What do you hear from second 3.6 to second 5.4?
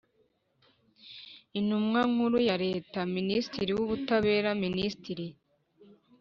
w Ubutabera Minisitiri